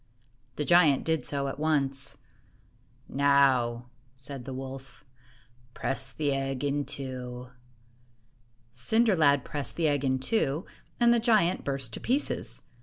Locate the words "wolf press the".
4.55-6.33